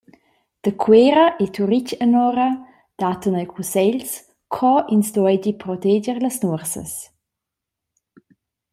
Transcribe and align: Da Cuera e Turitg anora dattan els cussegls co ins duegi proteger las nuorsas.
Da 0.65 0.71
Cuera 0.83 1.25
e 1.43 1.45
Turitg 1.57 1.93
anora 2.05 2.47
dattan 3.01 3.37
els 3.41 3.51
cussegls 3.55 4.11
co 4.55 4.71
ins 4.95 5.09
duegi 5.17 5.53
proteger 5.63 6.17
las 6.23 6.37
nuorsas. 6.43 6.93